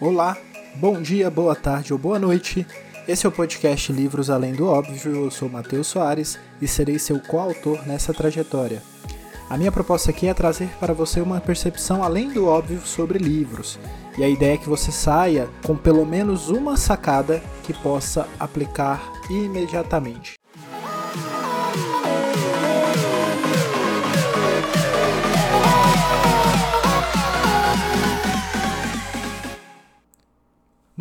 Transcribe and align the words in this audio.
Olá, 0.00 0.36
bom 0.74 1.00
dia, 1.00 1.30
boa 1.30 1.54
tarde 1.54 1.92
ou 1.92 1.98
boa 1.98 2.18
noite. 2.18 2.66
Esse 3.06 3.26
é 3.26 3.28
o 3.28 3.32
podcast 3.32 3.92
Livros 3.92 4.28
Além 4.28 4.52
do 4.52 4.66
Óbvio. 4.66 5.24
Eu 5.24 5.30
sou 5.30 5.48
Matheus 5.48 5.86
Soares 5.86 6.36
e 6.60 6.66
serei 6.66 6.98
seu 6.98 7.20
coautor 7.20 7.86
nessa 7.86 8.12
trajetória. 8.12 8.82
A 9.48 9.56
minha 9.56 9.70
proposta 9.70 10.10
aqui 10.10 10.26
é 10.26 10.34
trazer 10.34 10.68
para 10.80 10.92
você 10.92 11.20
uma 11.20 11.40
percepção 11.40 12.02
além 12.02 12.28
do 12.28 12.46
óbvio 12.48 12.80
sobre 12.80 13.20
livros. 13.20 13.78
E 14.18 14.24
a 14.24 14.28
ideia 14.28 14.54
é 14.54 14.58
que 14.58 14.68
você 14.68 14.90
saia 14.90 15.48
com 15.64 15.76
pelo 15.76 16.04
menos 16.04 16.48
uma 16.48 16.76
sacada 16.76 17.40
que 17.62 17.72
possa 17.72 18.26
aplicar 18.40 19.12
imediatamente. 19.30 20.34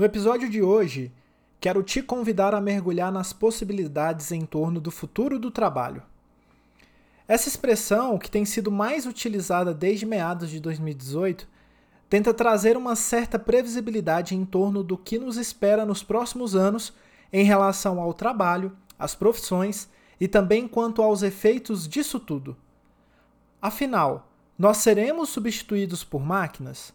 No 0.04 0.08
episódio 0.08 0.50
de 0.50 0.62
hoje, 0.62 1.14
quero 1.62 1.82
te 1.82 2.02
convidar 2.04 2.54
a 2.54 2.60
mergulhar 2.60 3.10
nas 3.10 3.32
possibilidades 3.32 4.34
em 4.34 4.42
torno 4.42 4.82
do 4.82 4.92
futuro 4.92 5.40
do 5.40 5.50
trabalho. 5.50 6.04
Essa 7.26 7.48
expressão, 7.48 8.18
que 8.18 8.30
tem 8.30 8.44
sido 8.44 8.70
mais 8.70 9.06
utilizada 9.06 9.74
desde 9.74 10.06
meados 10.06 10.50
de 10.50 10.60
2018, 10.60 11.48
tenta 12.10 12.34
trazer 12.34 12.76
uma 12.76 12.98
certa 12.98 13.40
previsibilidade 13.40 14.36
em 14.36 14.44
torno 14.44 14.84
do 14.84 14.98
que 14.98 15.18
nos 15.18 15.38
espera 15.38 15.86
nos 15.86 16.04
próximos 16.04 16.54
anos 16.54 16.92
em 17.32 17.46
relação 17.46 18.02
ao 18.02 18.14
trabalho, 18.14 18.76
às 19.00 19.16
profissões 19.16 19.88
e 20.20 20.28
também 20.28 20.68
quanto 20.68 21.02
aos 21.02 21.24
efeitos 21.24 21.88
disso 21.88 22.20
tudo. 22.20 22.58
Afinal, 23.62 24.30
nós 24.60 24.80
seremos 24.80 25.30
substituídos 25.30 26.04
por 26.04 26.22
máquinas? 26.22 26.94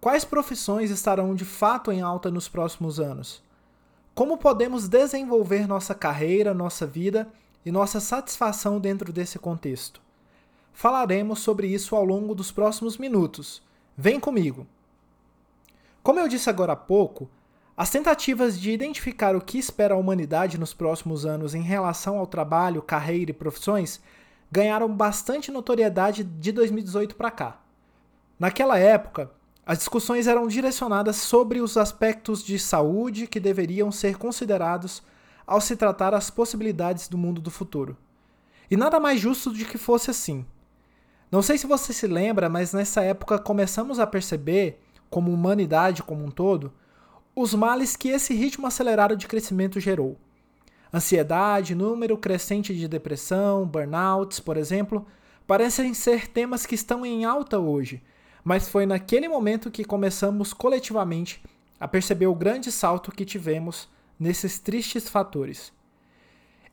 Quais 0.00 0.24
profissões 0.24 0.90
estarão 0.90 1.34
de 1.34 1.44
fato 1.44 1.92
em 1.92 2.00
alta 2.00 2.30
nos 2.30 2.48
próximos 2.48 2.98
anos? 2.98 3.42
Como 4.14 4.38
podemos 4.38 4.88
desenvolver 4.88 5.68
nossa 5.68 5.94
carreira, 5.94 6.54
nossa 6.54 6.86
vida 6.86 7.28
e 7.66 7.70
nossa 7.70 8.00
satisfação 8.00 8.80
dentro 8.80 9.12
desse 9.12 9.38
contexto? 9.38 10.00
Falaremos 10.72 11.40
sobre 11.40 11.66
isso 11.66 11.94
ao 11.94 12.02
longo 12.02 12.34
dos 12.34 12.50
próximos 12.50 12.96
minutos. 12.96 13.62
Vem 13.94 14.18
comigo! 14.18 14.66
Como 16.02 16.18
eu 16.18 16.28
disse 16.28 16.48
agora 16.48 16.72
há 16.72 16.76
pouco, 16.76 17.28
as 17.76 17.90
tentativas 17.90 18.58
de 18.58 18.70
identificar 18.70 19.36
o 19.36 19.40
que 19.40 19.58
espera 19.58 19.92
a 19.92 19.98
humanidade 19.98 20.58
nos 20.58 20.72
próximos 20.72 21.26
anos 21.26 21.54
em 21.54 21.62
relação 21.62 22.18
ao 22.18 22.26
trabalho, 22.26 22.80
carreira 22.80 23.32
e 23.32 23.34
profissões 23.34 24.00
ganharam 24.50 24.88
bastante 24.88 25.50
notoriedade 25.50 26.24
de 26.24 26.52
2018 26.52 27.14
para 27.14 27.30
cá. 27.30 27.60
Naquela 28.38 28.78
época, 28.78 29.30
as 29.70 29.78
discussões 29.78 30.26
eram 30.26 30.48
direcionadas 30.48 31.14
sobre 31.14 31.60
os 31.60 31.76
aspectos 31.76 32.42
de 32.42 32.58
saúde 32.58 33.28
que 33.28 33.38
deveriam 33.38 33.92
ser 33.92 34.18
considerados 34.18 35.00
ao 35.46 35.60
se 35.60 35.76
tratar 35.76 36.12
as 36.12 36.28
possibilidades 36.28 37.06
do 37.06 37.16
mundo 37.16 37.40
do 37.40 37.52
futuro. 37.52 37.96
E 38.68 38.76
nada 38.76 38.98
mais 38.98 39.20
justo 39.20 39.54
de 39.54 39.64
que 39.64 39.78
fosse 39.78 40.10
assim. 40.10 40.44
Não 41.30 41.40
sei 41.40 41.56
se 41.56 41.68
você 41.68 41.92
se 41.92 42.08
lembra, 42.08 42.48
mas 42.48 42.72
nessa 42.72 43.00
época 43.02 43.38
começamos 43.38 44.00
a 44.00 44.08
perceber, 44.08 44.80
como 45.08 45.32
humanidade 45.32 46.02
como 46.02 46.24
um 46.24 46.32
todo, 46.32 46.72
os 47.32 47.54
males 47.54 47.94
que 47.94 48.08
esse 48.08 48.34
ritmo 48.34 48.66
acelerado 48.66 49.16
de 49.16 49.28
crescimento 49.28 49.78
gerou. 49.78 50.18
Ansiedade, 50.92 51.76
número 51.76 52.18
crescente 52.18 52.74
de 52.74 52.88
depressão, 52.88 53.64
burnouts, 53.68 54.40
por 54.40 54.56
exemplo, 54.56 55.06
parecem 55.46 55.94
ser 55.94 56.26
temas 56.26 56.66
que 56.66 56.74
estão 56.74 57.06
em 57.06 57.24
alta 57.24 57.60
hoje 57.60 58.02
mas 58.44 58.68
foi 58.68 58.86
naquele 58.86 59.28
momento 59.28 59.70
que 59.70 59.84
começamos 59.84 60.52
coletivamente 60.52 61.42
a 61.78 61.88
perceber 61.88 62.26
o 62.26 62.34
grande 62.34 62.70
salto 62.70 63.12
que 63.12 63.24
tivemos 63.24 63.88
nesses 64.18 64.58
tristes 64.58 65.08
fatores. 65.08 65.72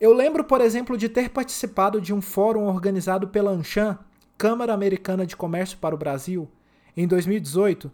Eu 0.00 0.12
lembro, 0.12 0.44
por 0.44 0.60
exemplo, 0.60 0.96
de 0.96 1.08
ter 1.08 1.30
participado 1.30 2.00
de 2.00 2.14
um 2.14 2.20
fórum 2.20 2.66
organizado 2.66 3.28
pela 3.28 3.50
Anshan, 3.50 3.98
Câmara 4.36 4.72
Americana 4.72 5.26
de 5.26 5.34
Comércio 5.34 5.78
para 5.78 5.94
o 5.94 5.98
Brasil, 5.98 6.48
em 6.96 7.06
2018, 7.06 7.90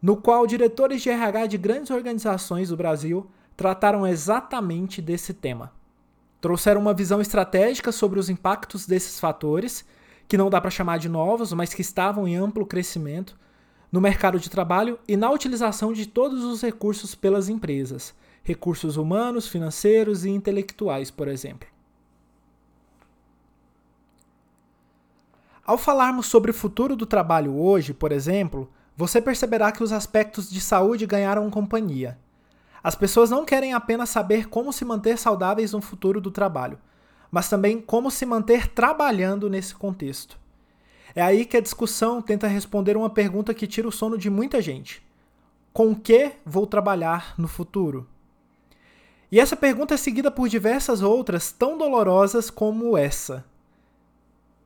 no 0.00 0.16
qual 0.16 0.46
diretores 0.46 1.02
de 1.02 1.10
RH 1.10 1.46
de 1.46 1.58
grandes 1.58 1.90
organizações 1.90 2.68
do 2.68 2.76
Brasil 2.76 3.28
trataram 3.56 4.06
exatamente 4.06 5.00
desse 5.00 5.32
tema. 5.32 5.72
Trouxeram 6.40 6.80
uma 6.80 6.92
visão 6.92 7.20
estratégica 7.20 7.90
sobre 7.90 8.20
os 8.20 8.28
impactos 8.28 8.86
desses 8.86 9.18
fatores 9.18 9.84
que 10.26 10.38
não 10.38 10.50
dá 10.50 10.60
para 10.60 10.70
chamar 10.70 10.98
de 10.98 11.08
novos, 11.08 11.52
mas 11.52 11.74
que 11.74 11.82
estavam 11.82 12.26
em 12.26 12.36
amplo 12.36 12.66
crescimento 12.66 13.38
no 13.90 14.00
mercado 14.00 14.40
de 14.40 14.50
trabalho 14.50 14.98
e 15.06 15.16
na 15.16 15.30
utilização 15.30 15.92
de 15.92 16.06
todos 16.06 16.42
os 16.42 16.60
recursos 16.62 17.14
pelas 17.14 17.48
empresas, 17.48 18.14
recursos 18.42 18.96
humanos, 18.96 19.46
financeiros 19.46 20.24
e 20.24 20.30
intelectuais, 20.30 21.10
por 21.10 21.28
exemplo. 21.28 21.68
Ao 25.64 25.78
falarmos 25.78 26.26
sobre 26.26 26.50
o 26.50 26.54
futuro 26.54 26.94
do 26.94 27.06
trabalho 27.06 27.56
hoje, 27.56 27.94
por 27.94 28.12
exemplo, 28.12 28.68
você 28.96 29.20
perceberá 29.20 29.72
que 29.72 29.82
os 29.82 29.92
aspectos 29.92 30.50
de 30.50 30.60
saúde 30.60 31.06
ganharam 31.06 31.48
companhia. 31.48 32.18
As 32.82 32.94
pessoas 32.94 33.30
não 33.30 33.46
querem 33.46 33.72
apenas 33.72 34.10
saber 34.10 34.48
como 34.48 34.72
se 34.72 34.84
manter 34.84 35.16
saudáveis 35.16 35.72
no 35.72 35.80
futuro 35.80 36.20
do 36.20 36.30
trabalho, 36.30 36.78
mas 37.34 37.48
também 37.48 37.80
como 37.80 38.12
se 38.12 38.24
manter 38.24 38.68
trabalhando 38.68 39.50
nesse 39.50 39.74
contexto. 39.74 40.38
É 41.16 41.20
aí 41.20 41.44
que 41.44 41.56
a 41.56 41.60
discussão 41.60 42.22
tenta 42.22 42.46
responder 42.46 42.96
uma 42.96 43.10
pergunta 43.10 43.52
que 43.52 43.66
tira 43.66 43.88
o 43.88 43.92
sono 43.92 44.16
de 44.16 44.30
muita 44.30 44.62
gente: 44.62 45.04
Com 45.72 45.96
que 45.96 46.30
vou 46.46 46.64
trabalhar 46.64 47.34
no 47.36 47.48
futuro? 47.48 48.08
E 49.32 49.40
essa 49.40 49.56
pergunta 49.56 49.94
é 49.94 49.96
seguida 49.96 50.30
por 50.30 50.48
diversas 50.48 51.02
outras 51.02 51.50
tão 51.50 51.76
dolorosas 51.76 52.50
como 52.50 52.96
essa. 52.96 53.44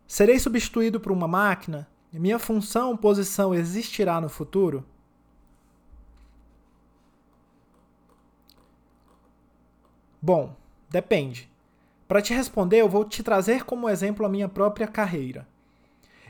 Serei 0.06 0.39
substituído 0.39 1.00
por 1.00 1.11
uma 1.11 1.27
máquina? 1.27 1.89
Minha 2.12 2.39
função 2.39 2.95
posição 2.99 3.55
existirá 3.55 4.21
no 4.21 4.29
futuro? 4.29 4.85
Bom, 10.21 10.55
depende. 10.91 11.49
Para 12.08 12.22
te 12.22 12.32
responder, 12.32 12.78
eu 12.78 12.88
vou 12.88 13.04
te 13.04 13.22
trazer 13.22 13.64
como 13.64 13.86
exemplo 13.86 14.24
a 14.24 14.30
minha 14.30 14.48
própria 14.48 14.86
carreira. 14.86 15.46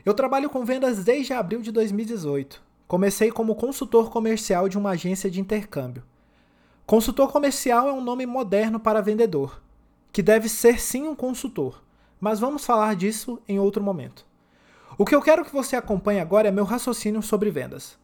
Eu 0.05 0.13
trabalho 0.13 0.49
com 0.49 0.65
vendas 0.65 1.05
desde 1.05 1.31
abril 1.31 1.61
de 1.61 1.71
2018. 1.71 2.61
Comecei 2.85 3.31
como 3.31 3.55
consultor 3.55 4.09
comercial 4.09 4.67
de 4.67 4.77
uma 4.77 4.89
agência 4.89 5.31
de 5.31 5.39
intercâmbio. 5.39 6.03
Consultor 6.85 7.31
comercial 7.31 7.87
é 7.87 7.93
um 7.93 8.01
nome 8.01 8.25
moderno 8.25 8.77
para 8.77 9.01
vendedor, 9.01 9.61
que 10.11 10.21
deve 10.21 10.49
ser 10.49 10.81
sim 10.81 11.07
um 11.07 11.15
consultor, 11.15 11.81
mas 12.19 12.41
vamos 12.41 12.65
falar 12.65 12.93
disso 12.95 13.41
em 13.47 13.57
outro 13.57 13.81
momento. 13.81 14.25
O 14.97 15.05
que 15.05 15.15
eu 15.15 15.21
quero 15.21 15.45
que 15.45 15.53
você 15.53 15.77
acompanhe 15.77 16.19
agora 16.19 16.49
é 16.49 16.51
meu 16.51 16.65
raciocínio 16.65 17.21
sobre 17.21 17.51
vendas. 17.51 17.97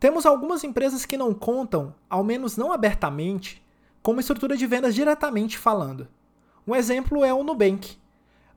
Temos 0.00 0.26
algumas 0.26 0.64
empresas 0.64 1.06
que 1.06 1.16
não 1.16 1.32
contam, 1.32 1.94
ao 2.10 2.24
menos 2.24 2.56
não 2.56 2.72
abertamente, 2.72 3.62
com 4.02 4.10
uma 4.10 4.20
estrutura 4.20 4.56
de 4.56 4.66
vendas 4.66 4.92
diretamente 4.92 5.56
falando. 5.56 6.08
Um 6.66 6.74
exemplo 6.74 7.24
é 7.24 7.32
o 7.32 7.44
Nubank. 7.44 7.96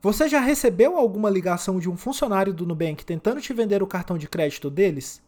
Você 0.01 0.29
já 0.29 0.39
recebeu 0.39 0.95
alguma 0.95 1.29
ligação 1.29 1.79
de 1.79 1.89
um 1.89 1.97
funcionário 1.97 2.53
do 2.53 2.65
Nubank 2.65 3.05
tentando 3.05 3.41
te 3.41 3.53
vender 3.53 3.83
o 3.83 3.87
cartão 3.87 4.17
de 4.17 4.29
crédito 4.29 4.69
deles? 4.69 5.21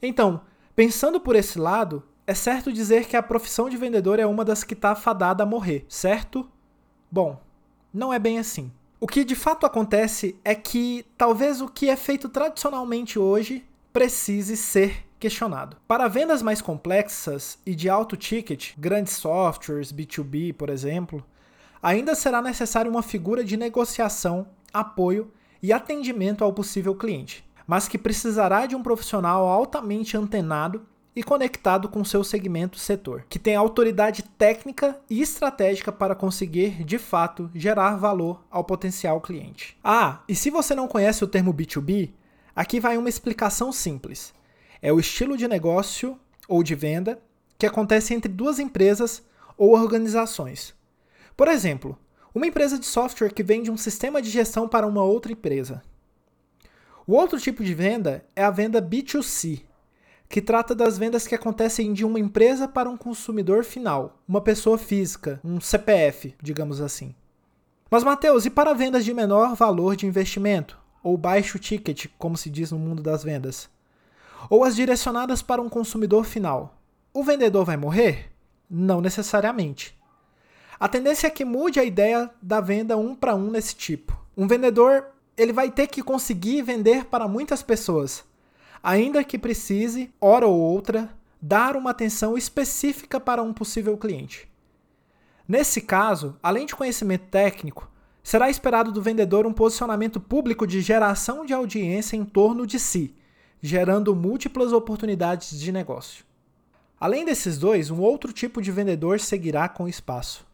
Então, 0.00 0.42
pensando 0.76 1.18
por 1.18 1.34
esse 1.34 1.58
lado, 1.58 2.04
é 2.26 2.34
certo 2.34 2.72
dizer 2.72 3.06
que 3.06 3.16
a 3.16 3.22
profissão 3.22 3.68
de 3.68 3.76
vendedor 3.76 4.20
é 4.20 4.26
uma 4.26 4.44
das 4.44 4.62
que 4.62 4.74
está 4.74 4.94
fadada 4.94 5.42
a 5.42 5.46
morrer, 5.46 5.84
certo? 5.88 6.48
Bom, 7.10 7.40
não 7.92 8.12
é 8.12 8.18
bem 8.18 8.38
assim. 8.38 8.70
O 9.00 9.06
que 9.06 9.24
de 9.24 9.34
fato 9.34 9.64
acontece 9.64 10.38
é 10.44 10.54
que 10.54 11.06
talvez 11.16 11.60
o 11.60 11.68
que 11.68 11.88
é 11.88 11.96
feito 11.96 12.28
tradicionalmente 12.28 13.18
hoje 13.18 13.64
precise 13.92 14.56
ser 14.56 15.06
questionado. 15.18 15.76
Para 15.88 16.06
vendas 16.06 16.42
mais 16.42 16.60
complexas 16.60 17.58
e 17.66 17.74
de 17.74 17.88
alto 17.88 18.16
ticket, 18.16 18.74
grandes 18.78 19.14
softwares, 19.14 19.92
B2B, 19.92 20.52
por 20.52 20.68
exemplo, 20.68 21.24
ainda 21.82 22.14
será 22.14 22.42
necessária 22.42 22.90
uma 22.90 23.02
figura 23.02 23.44
de 23.44 23.56
negociação, 23.56 24.46
apoio 24.72 25.30
e 25.62 25.72
atendimento 25.72 26.44
ao 26.44 26.52
possível 26.52 26.94
cliente, 26.94 27.44
mas 27.66 27.88
que 27.88 27.98
precisará 27.98 28.66
de 28.66 28.76
um 28.76 28.82
profissional 28.82 29.46
altamente 29.46 30.16
antenado 30.16 30.86
e 31.18 31.22
conectado 31.22 31.88
com 31.88 32.04
seu 32.04 32.22
segmento 32.22 32.78
setor, 32.78 33.24
que 33.28 33.40
tem 33.40 33.56
autoridade 33.56 34.22
técnica 34.22 35.00
e 35.10 35.20
estratégica 35.20 35.90
para 35.90 36.14
conseguir, 36.14 36.84
de 36.84 36.96
fato, 36.96 37.50
gerar 37.52 37.96
valor 37.96 38.44
ao 38.48 38.62
potencial 38.62 39.20
cliente. 39.20 39.76
Ah, 39.82 40.20
e 40.28 40.34
se 40.36 40.48
você 40.48 40.76
não 40.76 40.86
conhece 40.86 41.24
o 41.24 41.26
termo 41.26 41.52
B2B, 41.52 42.12
aqui 42.54 42.78
vai 42.78 42.96
uma 42.96 43.08
explicação 43.08 43.72
simples. 43.72 44.32
É 44.80 44.92
o 44.92 45.00
estilo 45.00 45.36
de 45.36 45.48
negócio 45.48 46.16
ou 46.46 46.62
de 46.62 46.76
venda 46.76 47.20
que 47.58 47.66
acontece 47.66 48.14
entre 48.14 48.32
duas 48.32 48.60
empresas 48.60 49.24
ou 49.56 49.72
organizações, 49.74 50.72
por 51.38 51.46
exemplo, 51.46 51.96
uma 52.34 52.48
empresa 52.48 52.76
de 52.76 52.84
software 52.84 53.32
que 53.32 53.44
vende 53.44 53.70
um 53.70 53.76
sistema 53.76 54.20
de 54.20 54.28
gestão 54.28 54.68
para 54.68 54.88
uma 54.88 55.04
outra 55.04 55.30
empresa. 55.30 55.80
O 57.06 57.14
outro 57.14 57.38
tipo 57.38 57.62
de 57.62 57.72
venda 57.72 58.24
é 58.34 58.42
a 58.42 58.50
venda 58.50 58.82
B2C. 58.82 59.62
que 60.28 60.42
trata 60.42 60.74
das 60.74 60.98
vendas 60.98 61.28
que 61.28 61.36
acontecem 61.36 61.92
de 61.92 62.04
uma 62.04 62.18
empresa 62.18 62.66
para 62.66 62.90
um 62.90 62.96
consumidor 62.96 63.62
final, 63.62 64.20
uma 64.26 64.40
pessoa 64.40 64.76
física, 64.76 65.40
um 65.44 65.60
CPF, 65.60 66.34
digamos 66.42 66.80
assim. 66.80 67.14
Mas, 67.88 68.02
Matheus, 68.02 68.44
e 68.44 68.50
para 68.50 68.74
vendas 68.74 69.04
de 69.04 69.14
menor 69.14 69.54
valor 69.54 69.94
de 69.94 70.06
investimento, 70.06 70.76
ou 71.04 71.16
baixo 71.16 71.56
ticket, 71.56 72.08
como 72.18 72.36
se 72.36 72.50
diz 72.50 72.72
no 72.72 72.80
mundo 72.80 73.00
das 73.00 73.22
vendas? 73.22 73.70
Ou 74.50 74.64
as 74.64 74.74
direcionadas 74.74 75.40
para 75.40 75.62
um 75.62 75.68
consumidor 75.68 76.24
final? 76.24 76.76
O 77.14 77.22
vendedor 77.22 77.64
vai 77.64 77.76
morrer? 77.76 78.32
Não 78.68 79.00
necessariamente. 79.00 79.97
A 80.80 80.88
tendência 80.88 81.26
é 81.26 81.30
que 81.30 81.44
mude 81.44 81.80
a 81.80 81.84
ideia 81.84 82.30
da 82.40 82.60
venda 82.60 82.96
um 82.96 83.14
para 83.14 83.34
um 83.34 83.50
nesse 83.50 83.74
tipo. 83.74 84.16
Um 84.36 84.46
vendedor 84.46 85.06
ele 85.36 85.52
vai 85.52 85.70
ter 85.70 85.88
que 85.88 86.02
conseguir 86.02 86.62
vender 86.62 87.04
para 87.06 87.26
muitas 87.26 87.62
pessoas, 87.62 88.24
ainda 88.82 89.24
que 89.24 89.38
precise, 89.38 90.12
hora 90.20 90.46
ou 90.46 90.56
outra, 90.56 91.10
dar 91.42 91.76
uma 91.76 91.90
atenção 91.90 92.36
específica 92.36 93.18
para 93.18 93.42
um 93.42 93.52
possível 93.52 93.96
cliente. 93.96 94.48
Nesse 95.46 95.80
caso, 95.80 96.36
além 96.42 96.66
de 96.66 96.76
conhecimento 96.76 97.26
técnico, 97.30 97.90
será 98.22 98.48
esperado 98.48 98.92
do 98.92 99.02
vendedor 99.02 99.46
um 99.46 99.52
posicionamento 99.52 100.20
público 100.20 100.66
de 100.66 100.80
geração 100.80 101.44
de 101.44 101.52
audiência 101.52 102.16
em 102.16 102.24
torno 102.24 102.66
de 102.66 102.78
si, 102.78 103.14
gerando 103.60 104.14
múltiplas 104.14 104.72
oportunidades 104.72 105.58
de 105.58 105.72
negócio. 105.72 106.24
Além 107.00 107.24
desses 107.24 107.58
dois, 107.58 107.90
um 107.90 108.00
outro 108.00 108.32
tipo 108.32 108.60
de 108.60 108.70
vendedor 108.70 109.18
seguirá 109.20 109.68
com 109.68 109.88
espaço. 109.88 110.47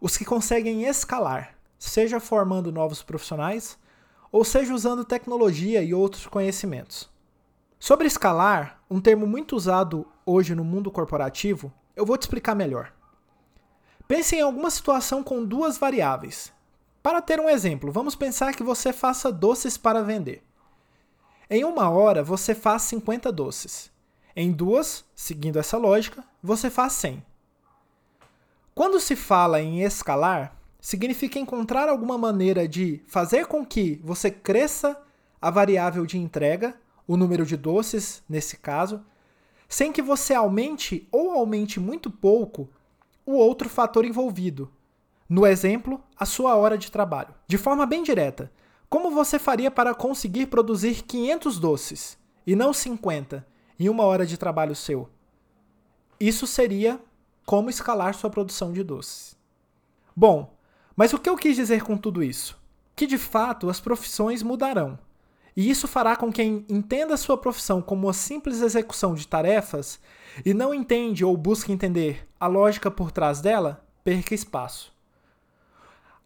Os 0.00 0.16
que 0.16 0.24
conseguem 0.24 0.84
escalar, 0.84 1.56
seja 1.78 2.20
formando 2.20 2.70
novos 2.70 3.02
profissionais, 3.02 3.76
ou 4.30 4.44
seja 4.44 4.72
usando 4.72 5.04
tecnologia 5.04 5.82
e 5.82 5.92
outros 5.92 6.26
conhecimentos. 6.26 7.10
Sobre 7.80 8.06
escalar, 8.06 8.80
um 8.90 9.00
termo 9.00 9.26
muito 9.26 9.56
usado 9.56 10.06
hoje 10.24 10.54
no 10.54 10.64
mundo 10.64 10.90
corporativo, 10.90 11.72
eu 11.96 12.06
vou 12.06 12.16
te 12.16 12.22
explicar 12.22 12.54
melhor. 12.54 12.92
Pense 14.06 14.36
em 14.36 14.40
alguma 14.40 14.70
situação 14.70 15.22
com 15.22 15.44
duas 15.44 15.78
variáveis. 15.78 16.52
Para 17.02 17.20
ter 17.20 17.40
um 17.40 17.48
exemplo, 17.48 17.90
vamos 17.90 18.14
pensar 18.14 18.54
que 18.54 18.62
você 18.62 18.92
faça 18.92 19.32
doces 19.32 19.76
para 19.76 20.02
vender. 20.02 20.42
Em 21.50 21.64
uma 21.64 21.90
hora, 21.90 22.22
você 22.22 22.54
faz 22.54 22.82
50 22.82 23.32
doces. 23.32 23.90
Em 24.36 24.52
duas, 24.52 25.04
seguindo 25.14 25.58
essa 25.58 25.76
lógica, 25.76 26.24
você 26.42 26.70
faz 26.70 26.92
100. 26.94 27.27
Quando 28.78 29.00
se 29.00 29.16
fala 29.16 29.60
em 29.60 29.82
escalar, 29.82 30.56
significa 30.80 31.36
encontrar 31.36 31.88
alguma 31.88 32.16
maneira 32.16 32.68
de 32.68 33.02
fazer 33.08 33.46
com 33.46 33.66
que 33.66 34.00
você 34.04 34.30
cresça 34.30 34.96
a 35.42 35.50
variável 35.50 36.06
de 36.06 36.16
entrega, 36.16 36.76
o 37.04 37.16
número 37.16 37.44
de 37.44 37.56
doces, 37.56 38.22
nesse 38.28 38.56
caso, 38.56 39.04
sem 39.68 39.90
que 39.90 40.00
você 40.00 40.32
aumente 40.32 41.08
ou 41.10 41.32
aumente 41.32 41.80
muito 41.80 42.08
pouco 42.08 42.70
o 43.26 43.32
outro 43.32 43.68
fator 43.68 44.04
envolvido. 44.04 44.70
No 45.28 45.44
exemplo, 45.44 46.00
a 46.16 46.24
sua 46.24 46.54
hora 46.54 46.78
de 46.78 46.88
trabalho. 46.88 47.34
De 47.48 47.58
forma 47.58 47.84
bem 47.84 48.04
direta, 48.04 48.48
como 48.88 49.10
você 49.10 49.40
faria 49.40 49.72
para 49.72 49.92
conseguir 49.92 50.46
produzir 50.46 51.02
500 51.02 51.58
doces 51.58 52.16
e 52.46 52.54
não 52.54 52.72
50 52.72 53.44
em 53.76 53.88
uma 53.88 54.04
hora 54.04 54.24
de 54.24 54.38
trabalho 54.38 54.76
seu? 54.76 55.10
Isso 56.20 56.46
seria 56.46 57.00
como 57.48 57.70
escalar 57.70 58.12
sua 58.12 58.28
produção 58.28 58.74
de 58.74 58.82
doces. 58.82 59.34
Bom, 60.14 60.54
mas 60.94 61.14
o 61.14 61.18
que 61.18 61.30
eu 61.30 61.34
quis 61.34 61.56
dizer 61.56 61.82
com 61.82 61.96
tudo 61.96 62.22
isso? 62.22 62.60
Que 62.94 63.06
de 63.06 63.16
fato 63.16 63.70
as 63.70 63.80
profissões 63.80 64.42
mudarão. 64.42 64.98
E 65.56 65.70
isso 65.70 65.88
fará 65.88 66.14
com 66.14 66.30
quem 66.30 66.66
entenda 66.68 67.16
sua 67.16 67.38
profissão 67.38 67.80
como 67.80 68.06
uma 68.06 68.12
simples 68.12 68.60
execução 68.60 69.14
de 69.14 69.26
tarefas 69.26 69.98
e 70.44 70.52
não 70.52 70.74
entende 70.74 71.24
ou 71.24 71.34
busca 71.38 71.72
entender 71.72 72.28
a 72.38 72.46
lógica 72.46 72.90
por 72.90 73.10
trás 73.10 73.40
dela, 73.40 73.82
perca 74.04 74.34
espaço. 74.34 74.92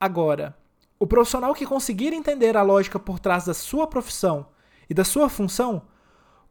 Agora, 0.00 0.56
o 0.98 1.06
profissional 1.06 1.54
que 1.54 1.64
conseguir 1.64 2.12
entender 2.12 2.56
a 2.56 2.64
lógica 2.64 2.98
por 2.98 3.20
trás 3.20 3.44
da 3.44 3.54
sua 3.54 3.86
profissão 3.86 4.48
e 4.90 4.92
da 4.92 5.04
sua 5.04 5.28
função 5.28 5.82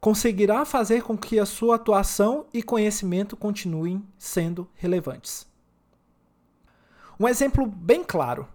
conseguirá 0.02 0.64
fazer 0.64 1.04
com 1.04 1.16
que 1.16 1.38
a 1.38 1.46
sua 1.46 1.76
atuação 1.76 2.44
e 2.52 2.60
conhecimento 2.60 3.36
continuem 3.36 4.04
sendo 4.18 4.68
relevantes. 4.74 5.46
Um 7.20 7.28
exemplo 7.28 7.64
bem 7.64 8.02
claro: 8.02 8.48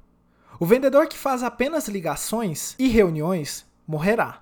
o 0.60 0.66
vendedor 0.66 1.08
que 1.08 1.18
faz 1.18 1.44
apenas 1.44 1.88
ligações 1.88 2.76
e 2.78 2.90
reuniões 2.90 3.66
morrerá. 3.88 4.42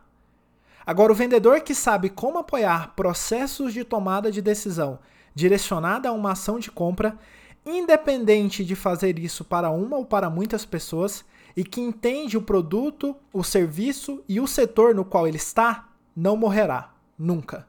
Agora, 0.84 1.12
o 1.12 1.16
vendedor 1.16 1.62
que 1.62 1.76
sabe 1.76 2.10
como 2.10 2.40
apoiar 2.40 2.96
processos 2.96 3.72
de 3.72 3.84
tomada 3.84 4.32
de 4.32 4.42
decisão 4.42 4.98
direcionada 5.36 6.10
a 6.10 6.12
uma 6.12 6.32
ação 6.32 6.58
de 6.58 6.72
compra, 6.72 7.20
independente 7.64 8.66
de 8.66 8.76
fazer 8.76 9.20
isso 9.20 9.44
para 9.44 9.70
uma 9.70 9.98
ou 9.98 10.06
para 10.06 10.30
muitas 10.30 10.66
pessoas, 10.66 11.24
e 11.56 11.64
que 11.64 11.82
entende 11.82 12.36
o 12.38 12.42
produto, 12.42 13.16
o 13.32 13.44
serviço 13.44 14.24
e 14.28 14.40
o 14.40 14.48
setor 14.48 14.96
no 14.96 15.06
qual 15.06 15.28
ele 15.28 15.38
está, 15.38 15.90
não 16.16 16.38
morrerá, 16.38 16.95
nunca. 17.18 17.68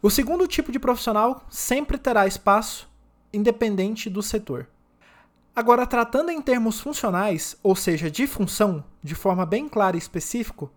O 0.00 0.10
segundo 0.10 0.46
tipo 0.48 0.72
de 0.72 0.78
profissional 0.78 1.44
sempre 1.48 1.96
terá 1.96 2.26
espaço, 2.26 2.90
independente 3.32 4.10
do 4.10 4.22
setor. 4.22 4.68
Agora, 5.54 5.86
tratando 5.86 6.30
em 6.30 6.40
termos 6.40 6.80
funcionais, 6.80 7.56
ou 7.62 7.76
seja, 7.76 8.10
de 8.10 8.26
função, 8.26 8.84
de 9.02 9.14
forma 9.14 9.44
bem 9.44 9.68
clara 9.68 9.96
e 9.96 9.98
específica, 9.98 10.68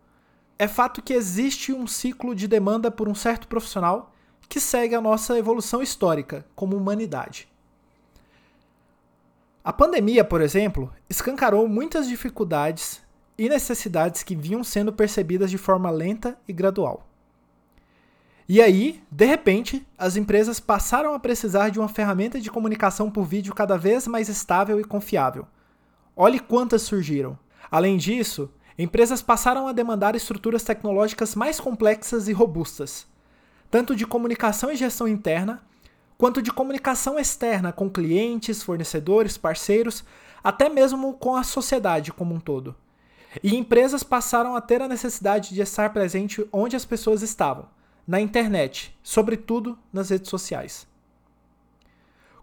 é 0.60 0.68
fato 0.68 1.02
que 1.02 1.14
existe 1.14 1.74
um 1.74 1.88
ciclo 1.88 2.36
de 2.36 2.48
demanda 2.48 2.92
por 2.92 3.08
um 3.08 3.16
certo 3.16 3.48
profissional 3.48 4.14
que 4.48 4.60
segue 4.60 4.94
a 4.94 5.02
nossa 5.02 5.38
evolução 5.38 5.82
histórica 5.82 6.46
como 6.56 6.78
humanidade. 6.78 7.48
A 9.64 9.74
pandemia, 9.74 10.24
por 10.24 10.42
exemplo, 10.42 10.94
escancarou 11.10 11.68
muitas 11.68 12.08
dificuldades 12.08 13.02
e 13.38 13.50
necessidades 13.50 14.22
que 14.22 14.36
vinham 14.36 14.64
sendo 14.64 14.94
percebidas 14.94 15.50
de 15.50 15.58
forma 15.58 15.90
lenta 15.90 16.38
e 16.48 16.54
gradual. 16.54 17.08
E 18.48 18.62
aí, 18.62 19.02
de 19.10 19.26
repente, 19.26 19.88
as 19.98 20.16
empresas 20.16 20.60
passaram 20.60 21.16
a 21.16 21.20
precisar 21.20 21.70
de 21.70 21.80
uma 21.80 21.90
ferramenta 21.90 22.40
de 22.40 22.52
comunicação 22.52 23.10
por 23.10 23.24
vídeo 23.24 23.56
cada 23.56 23.76
vez 23.76 24.06
mais 24.06 24.30
estável 24.30 24.80
e 24.80 24.84
confiável. 24.84 25.48
Olhe 26.16 26.40
quantas 26.40 26.84
surgiram. 26.84 27.38
Além 27.72 27.98
disso, 27.98 28.52
empresas 28.78 29.20
passaram 29.20 29.68
a 29.68 29.72
demandar 29.72 30.16
estruturas 30.16 30.64
tecnológicas 30.64 31.34
mais 31.34 31.60
complexas 31.60 32.28
e 32.28 32.34
robustas, 32.34 33.08
tanto 33.72 33.96
de 33.96 34.06
comunicação 34.06 34.72
e 34.72 34.76
gestão 34.76 35.08
interna, 35.08 35.64
quanto 36.16 36.40
de 36.40 36.52
comunicação 36.52 37.18
externa 37.18 37.74
com 37.74 37.90
clientes, 37.90 38.62
fornecedores, 38.62 39.40
parceiros, 39.40 40.06
até 40.44 40.70
mesmo 40.70 41.14
com 41.14 41.36
a 41.36 41.44
sociedade 41.44 42.14
como 42.14 42.36
um 42.36 42.40
todo. 42.40 42.76
E 43.44 43.56
empresas 43.56 44.04
passaram 44.04 44.56
a 44.56 44.62
ter 44.62 44.84
a 44.84 44.88
necessidade 44.88 45.54
de 45.54 45.62
estar 45.62 45.92
presente 45.92 46.48
onde 46.54 46.76
as 46.76 46.86
pessoas 46.86 47.24
estavam, 47.24 47.66
na 48.08 48.20
internet, 48.22 48.96
sobretudo 49.02 49.78
nas 49.92 50.10
redes 50.10 50.30
sociais. 50.30 50.88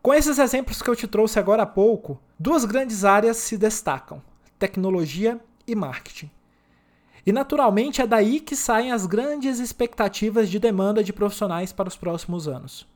Com 0.02 0.12
esses 0.12 0.38
exemplos 0.38 0.82
que 0.82 0.90
eu 0.90 0.96
te 0.96 1.06
trouxe 1.06 1.38
agora 1.38 1.62
há 1.62 1.66
pouco, 1.66 2.20
duas 2.38 2.64
grandes 2.64 3.04
áreas 3.04 3.36
se 3.36 3.56
destacam: 3.56 4.20
tecnologia 4.58 5.40
e 5.66 5.74
marketing. 5.76 6.30
E 7.24 7.30
naturalmente 7.30 8.02
é 8.02 8.06
daí 8.06 8.40
que 8.40 8.56
saem 8.56 8.90
as 8.90 9.06
grandes 9.06 9.60
expectativas 9.60 10.50
de 10.50 10.58
demanda 10.58 11.04
de 11.04 11.12
profissionais 11.12 11.72
para 11.72 11.88
os 11.88 11.96
próximos 11.96 12.48
anos. 12.48 12.88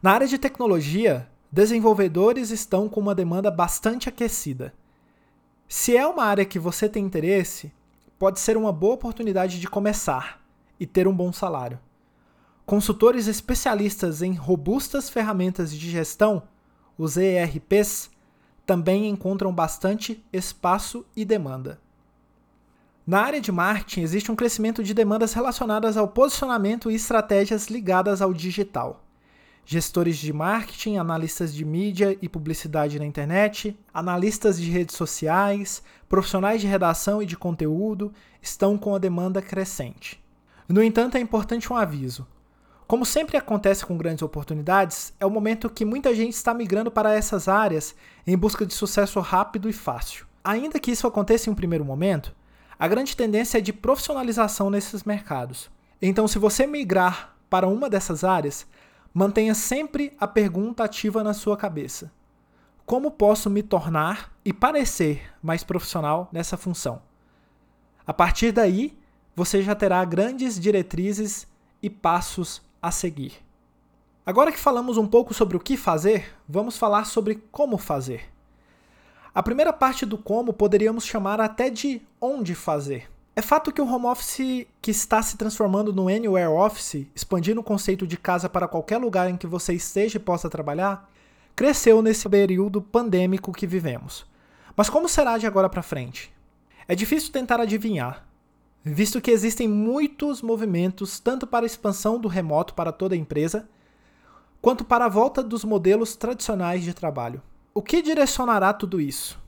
Na 0.00 0.12
área 0.12 0.28
de 0.28 0.38
tecnologia, 0.38 1.28
desenvolvedores 1.50 2.50
estão 2.50 2.88
com 2.88 3.00
uma 3.00 3.14
demanda 3.14 3.50
bastante 3.50 4.08
aquecida. 4.08 4.72
Se 5.66 5.96
é 5.96 6.06
uma 6.06 6.24
área 6.24 6.44
que 6.44 6.60
você 6.60 6.88
tem 6.88 7.04
interesse, 7.04 7.72
pode 8.20 8.38
ser 8.38 8.56
uma 8.56 8.72
boa 8.72 8.94
oportunidade 8.94 9.58
de 9.58 9.66
começar 9.66 10.41
e 10.82 10.86
ter 10.86 11.06
um 11.06 11.14
bom 11.14 11.32
salário. 11.32 11.78
Consultores 12.66 13.28
especialistas 13.28 14.20
em 14.20 14.34
robustas 14.34 15.08
ferramentas 15.08 15.72
de 15.72 15.88
gestão, 15.88 16.42
os 16.98 17.16
ERPs, 17.16 18.10
também 18.66 19.08
encontram 19.08 19.54
bastante 19.54 20.24
espaço 20.32 21.06
e 21.14 21.24
demanda. 21.24 21.80
Na 23.06 23.20
área 23.20 23.40
de 23.40 23.52
marketing, 23.52 24.00
existe 24.00 24.32
um 24.32 24.34
crescimento 24.34 24.82
de 24.82 24.92
demandas 24.92 25.32
relacionadas 25.34 25.96
ao 25.96 26.08
posicionamento 26.08 26.90
e 26.90 26.96
estratégias 26.96 27.68
ligadas 27.68 28.20
ao 28.20 28.34
digital. 28.34 29.04
Gestores 29.64 30.16
de 30.16 30.32
marketing, 30.32 30.96
analistas 30.96 31.54
de 31.54 31.64
mídia 31.64 32.18
e 32.20 32.28
publicidade 32.28 32.98
na 32.98 33.06
internet, 33.06 33.78
analistas 33.94 34.60
de 34.60 34.68
redes 34.68 34.96
sociais, 34.96 35.80
profissionais 36.08 36.60
de 36.60 36.66
redação 36.66 37.22
e 37.22 37.26
de 37.26 37.36
conteúdo 37.36 38.12
estão 38.40 38.76
com 38.76 38.96
a 38.96 38.98
demanda 38.98 39.40
crescente. 39.40 40.21
No 40.72 40.82
entanto, 40.82 41.18
é 41.18 41.20
importante 41.20 41.70
um 41.70 41.76
aviso. 41.76 42.26
Como 42.86 43.04
sempre 43.04 43.36
acontece 43.36 43.84
com 43.84 43.94
grandes 43.94 44.22
oportunidades, 44.22 45.12
é 45.20 45.26
o 45.26 45.30
momento 45.30 45.68
que 45.68 45.84
muita 45.84 46.14
gente 46.14 46.32
está 46.32 46.54
migrando 46.54 46.90
para 46.90 47.12
essas 47.12 47.46
áreas 47.46 47.94
em 48.26 48.38
busca 48.38 48.64
de 48.64 48.72
sucesso 48.72 49.20
rápido 49.20 49.68
e 49.68 49.72
fácil. 49.74 50.26
Ainda 50.42 50.80
que 50.80 50.90
isso 50.90 51.06
aconteça 51.06 51.50
em 51.50 51.52
um 51.52 51.54
primeiro 51.54 51.84
momento, 51.84 52.34
a 52.78 52.88
grande 52.88 53.14
tendência 53.14 53.58
é 53.58 53.60
de 53.60 53.70
profissionalização 53.70 54.70
nesses 54.70 55.04
mercados. 55.04 55.70
Então, 56.00 56.26
se 56.26 56.38
você 56.38 56.66
migrar 56.66 57.36
para 57.50 57.68
uma 57.68 57.90
dessas 57.90 58.24
áreas, 58.24 58.66
mantenha 59.12 59.54
sempre 59.54 60.16
a 60.18 60.26
pergunta 60.26 60.82
ativa 60.82 61.22
na 61.22 61.34
sua 61.34 61.54
cabeça: 61.54 62.10
Como 62.86 63.10
posso 63.10 63.50
me 63.50 63.62
tornar 63.62 64.32
e 64.42 64.54
parecer 64.54 65.34
mais 65.42 65.62
profissional 65.62 66.30
nessa 66.32 66.56
função? 66.56 67.02
A 68.06 68.14
partir 68.14 68.52
daí, 68.52 69.01
você 69.34 69.62
já 69.62 69.74
terá 69.74 70.04
grandes 70.04 70.58
diretrizes 70.58 71.46
e 71.82 71.88
passos 71.88 72.62
a 72.80 72.90
seguir. 72.90 73.32
Agora 74.24 74.52
que 74.52 74.58
falamos 74.58 74.96
um 74.96 75.06
pouco 75.06 75.34
sobre 75.34 75.56
o 75.56 75.60
que 75.60 75.76
fazer, 75.76 76.36
vamos 76.48 76.76
falar 76.76 77.06
sobre 77.06 77.42
como 77.50 77.76
fazer. 77.78 78.30
A 79.34 79.42
primeira 79.42 79.72
parte 79.72 80.04
do 80.04 80.18
como 80.18 80.52
poderíamos 80.52 81.04
chamar 81.04 81.40
até 81.40 81.70
de 81.70 82.02
onde 82.20 82.54
fazer. 82.54 83.10
É 83.34 83.40
fato 83.40 83.72
que 83.72 83.80
o 83.80 83.86
home 83.90 84.06
office 84.06 84.66
que 84.82 84.90
está 84.90 85.22
se 85.22 85.38
transformando 85.38 85.90
no 85.90 86.06
Anywhere 86.06 86.52
Office, 86.52 87.06
expandindo 87.14 87.62
o 87.62 87.64
conceito 87.64 88.06
de 88.06 88.18
casa 88.18 88.46
para 88.46 88.68
qualquer 88.68 88.98
lugar 88.98 89.30
em 89.30 89.38
que 89.38 89.46
você 89.46 89.72
esteja 89.72 90.18
e 90.18 90.20
possa 90.20 90.50
trabalhar, 90.50 91.10
cresceu 91.56 92.02
nesse 92.02 92.28
período 92.28 92.82
pandêmico 92.82 93.50
que 93.50 93.66
vivemos. 93.66 94.26
Mas 94.76 94.90
como 94.90 95.08
será 95.08 95.38
de 95.38 95.46
agora 95.46 95.70
para 95.70 95.82
frente? 95.82 96.30
É 96.86 96.94
difícil 96.94 97.32
tentar 97.32 97.58
adivinhar, 97.58 98.26
visto 98.84 99.20
que 99.20 99.30
existem 99.30 99.68
muitos 99.68 100.42
movimentos 100.42 101.20
tanto 101.20 101.46
para 101.46 101.64
a 101.64 101.66
expansão 101.66 102.18
do 102.18 102.28
remoto 102.28 102.74
para 102.74 102.92
toda 102.92 103.14
a 103.14 103.18
empresa, 103.18 103.68
quanto 104.60 104.84
para 104.84 105.04
a 105.06 105.08
volta 105.08 105.42
dos 105.42 105.64
modelos 105.64 106.16
tradicionais 106.16 106.82
de 106.82 106.92
trabalho. 106.92 107.42
O 107.74 107.82
que 107.82 108.02
direcionará 108.02 108.72
tudo 108.72 109.00
isso? 109.00 109.40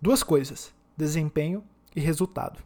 Duas 0.00 0.22
coisas: 0.22 0.72
desempenho 0.96 1.64
e 1.94 2.00
resultado. 2.00 2.60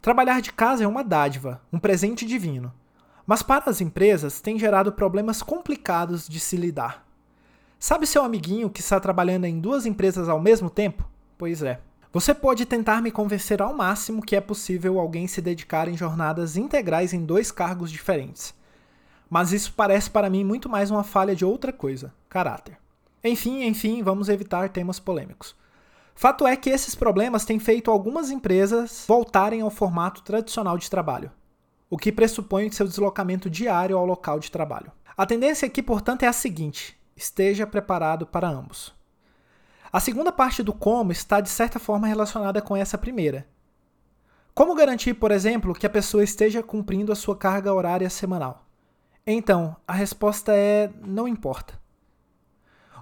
Trabalhar 0.00 0.40
de 0.40 0.52
casa 0.52 0.84
é 0.84 0.86
uma 0.86 1.04
dádiva, 1.04 1.60
um 1.72 1.78
presente 1.78 2.24
divino. 2.24 2.72
Mas 3.26 3.42
para 3.42 3.70
as 3.70 3.80
empresas 3.80 4.40
tem 4.40 4.58
gerado 4.58 4.92
problemas 4.92 5.42
complicados 5.42 6.26
de 6.26 6.40
se 6.40 6.56
lidar. 6.56 7.06
Sabe 7.78 8.06
seu 8.06 8.22
amiguinho 8.22 8.70
que 8.70 8.80
está 8.80 8.98
trabalhando 8.98 9.44
em 9.44 9.60
duas 9.60 9.86
empresas 9.86 10.28
ao 10.28 10.40
mesmo 10.40 10.68
tempo? 10.68 11.08
Pois 11.38 11.62
é. 11.62 11.80
Você 12.12 12.34
pode 12.34 12.66
tentar 12.66 13.00
me 13.00 13.12
convencer 13.12 13.62
ao 13.62 13.72
máximo 13.72 14.20
que 14.20 14.34
é 14.34 14.40
possível 14.40 14.98
alguém 14.98 15.28
se 15.28 15.40
dedicar 15.40 15.86
em 15.86 15.96
jornadas 15.96 16.56
integrais 16.56 17.12
em 17.12 17.24
dois 17.24 17.52
cargos 17.52 17.88
diferentes. 17.88 18.52
Mas 19.28 19.52
isso 19.52 19.72
parece 19.76 20.10
para 20.10 20.28
mim 20.28 20.42
muito 20.42 20.68
mais 20.68 20.90
uma 20.90 21.04
falha 21.04 21.36
de 21.36 21.44
outra 21.44 21.72
coisa: 21.72 22.12
caráter. 22.28 22.76
Enfim, 23.22 23.62
enfim, 23.62 24.02
vamos 24.02 24.28
evitar 24.28 24.68
temas 24.70 24.98
polêmicos. 24.98 25.54
Fato 26.12 26.44
é 26.48 26.56
que 26.56 26.68
esses 26.68 26.96
problemas 26.96 27.44
têm 27.44 27.60
feito 27.60 27.92
algumas 27.92 28.28
empresas 28.28 29.04
voltarem 29.06 29.60
ao 29.60 29.70
formato 29.70 30.22
tradicional 30.22 30.76
de 30.76 30.90
trabalho, 30.90 31.30
o 31.88 31.96
que 31.96 32.10
pressupõe 32.10 32.72
seu 32.72 32.88
deslocamento 32.88 33.48
diário 33.48 33.96
ao 33.96 34.04
local 34.04 34.40
de 34.40 34.50
trabalho. 34.50 34.90
A 35.16 35.24
tendência 35.24 35.66
aqui, 35.66 35.80
portanto, 35.80 36.24
é 36.24 36.26
a 36.26 36.32
seguinte: 36.32 36.98
esteja 37.16 37.68
preparado 37.68 38.26
para 38.26 38.48
ambos. 38.48 38.98
A 39.92 39.98
segunda 39.98 40.30
parte 40.30 40.62
do 40.62 40.72
como 40.72 41.10
está 41.10 41.40
de 41.40 41.48
certa 41.48 41.78
forma 41.78 42.06
relacionada 42.06 42.62
com 42.62 42.76
essa 42.76 42.96
primeira. 42.96 43.46
Como 44.54 44.74
garantir, 44.74 45.14
por 45.14 45.30
exemplo, 45.30 45.74
que 45.74 45.86
a 45.86 45.90
pessoa 45.90 46.22
esteja 46.22 46.62
cumprindo 46.62 47.12
a 47.12 47.16
sua 47.16 47.36
carga 47.36 47.72
horária 47.72 48.08
semanal? 48.08 48.66
Então, 49.26 49.76
a 49.86 49.92
resposta 49.92 50.52
é: 50.54 50.90
não 51.04 51.26
importa. 51.26 51.80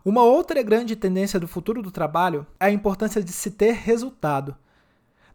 Uma 0.04 0.22
outra 0.22 0.62
grande 0.62 0.96
tendência 0.96 1.38
do 1.38 1.46
futuro 1.46 1.82
do 1.82 1.90
trabalho 1.90 2.46
é 2.58 2.66
a 2.66 2.70
importância 2.70 3.22
de 3.22 3.32
se 3.32 3.50
ter 3.50 3.72
resultado. 3.72 4.56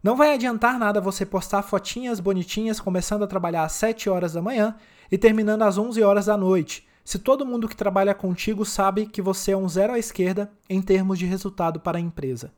Não 0.02 0.16
vai 0.16 0.34
adiantar 0.34 0.78
nada 0.78 1.00
você 1.00 1.24
postar 1.24 1.62
fotinhas 1.62 2.18
bonitinhas 2.18 2.80
começando 2.80 3.22
a 3.22 3.28
trabalhar 3.28 3.62
às 3.64 3.72
7 3.72 4.10
horas 4.10 4.32
da 4.32 4.42
manhã 4.42 4.76
e 5.10 5.16
terminando 5.16 5.62
às 5.62 5.78
11 5.78 6.02
horas 6.02 6.26
da 6.26 6.36
noite, 6.36 6.86
se 7.04 7.18
todo 7.18 7.46
mundo 7.46 7.68
que 7.68 7.76
trabalha 7.76 8.14
contigo 8.14 8.64
sabe 8.64 9.06
que 9.06 9.20
você 9.20 9.52
é 9.52 9.56
um 9.56 9.68
zero 9.68 9.92
à 9.92 9.98
esquerda 9.98 10.50
em 10.68 10.80
termos 10.80 11.18
de 11.18 11.26
resultado 11.26 11.78
para 11.78 11.98
a 11.98 12.00
empresa. 12.00 12.52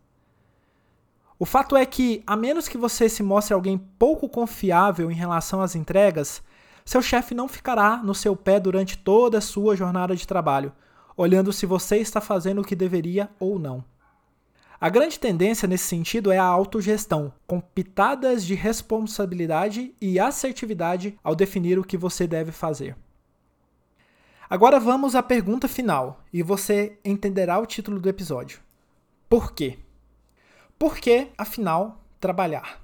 O 1.38 1.44
fato 1.44 1.76
é 1.76 1.84
que, 1.84 2.22
a 2.26 2.36
menos 2.36 2.68
que 2.68 2.78
você 2.78 3.08
se 3.08 3.22
mostre 3.22 3.52
alguém 3.52 3.76
pouco 3.76 4.28
confiável 4.28 5.10
em 5.10 5.14
relação 5.14 5.60
às 5.60 5.74
entregas, 5.74 6.42
seu 6.84 7.02
chefe 7.02 7.34
não 7.34 7.48
ficará 7.48 7.98
no 7.98 8.14
seu 8.14 8.36
pé 8.36 8.58
durante 8.60 8.96
toda 8.96 9.38
a 9.38 9.42
sua 9.42 9.76
jornada 9.76 10.16
de 10.16 10.26
trabalho 10.26 10.72
olhando 11.16 11.52
se 11.52 11.64
você 11.64 11.96
está 11.96 12.20
fazendo 12.20 12.60
o 12.60 12.64
que 12.64 12.76
deveria 12.76 13.30
ou 13.40 13.58
não. 13.58 13.82
A 14.78 14.90
grande 14.90 15.18
tendência 15.18 15.66
nesse 15.66 15.84
sentido 15.84 16.30
é 16.30 16.36
a 16.36 16.44
autogestão, 16.44 17.32
com 17.46 17.58
pitadas 17.60 18.44
de 18.44 18.54
responsabilidade 18.54 19.94
e 20.00 20.20
assertividade 20.20 21.18
ao 21.24 21.34
definir 21.34 21.78
o 21.78 21.84
que 21.84 21.96
você 21.96 22.26
deve 22.26 22.52
fazer. 22.52 22.94
Agora 24.48 24.78
vamos 24.78 25.14
à 25.14 25.22
pergunta 25.22 25.68
final 25.68 26.20
e 26.32 26.42
você 26.42 26.98
entenderá 27.04 27.58
o 27.58 27.66
título 27.66 27.98
do 27.98 28.08
episódio. 28.08 28.60
Por 29.28 29.52
quê? 29.52 29.78
Por 30.78 30.96
que, 30.98 31.28
afinal, 31.36 32.04
trabalhar? 32.20 32.80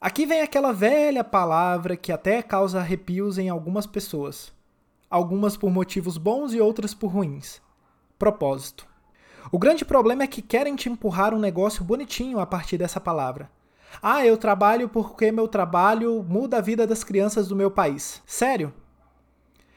Aqui 0.00 0.26
vem 0.26 0.40
aquela 0.40 0.72
velha 0.72 1.24
palavra 1.24 1.96
que 1.96 2.12
até 2.12 2.42
causa 2.42 2.80
arrepios 2.80 3.38
em 3.38 3.48
algumas 3.48 3.86
pessoas 3.86 4.54
algumas 5.14 5.56
por 5.56 5.70
motivos 5.70 6.18
bons 6.18 6.54
e 6.54 6.60
outras 6.60 6.92
por 6.92 7.06
ruins. 7.06 7.62
Propósito. 8.18 8.84
O 9.52 9.60
grande 9.60 9.84
problema 9.84 10.24
é 10.24 10.26
que 10.26 10.42
querem 10.42 10.74
te 10.74 10.88
empurrar 10.88 11.32
um 11.32 11.38
negócio 11.38 11.84
bonitinho 11.84 12.40
a 12.40 12.46
partir 12.46 12.78
dessa 12.78 13.00
palavra. 13.00 13.48
Ah, 14.02 14.26
eu 14.26 14.36
trabalho 14.36 14.88
porque 14.88 15.30
meu 15.30 15.46
trabalho 15.46 16.24
muda 16.28 16.58
a 16.58 16.60
vida 16.60 16.84
das 16.84 17.04
crianças 17.04 17.46
do 17.46 17.54
meu 17.54 17.70
país. 17.70 18.20
Sério? 18.26 18.74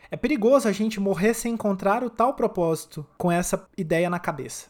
É 0.09 0.15
perigoso 0.15 0.67
a 0.67 0.71
gente 0.71 0.99
morrer 0.99 1.33
sem 1.33 1.53
encontrar 1.53 2.03
o 2.03 2.09
tal 2.09 2.33
propósito 2.33 3.05
com 3.17 3.31
essa 3.31 3.67
ideia 3.77 4.09
na 4.09 4.19
cabeça. 4.19 4.67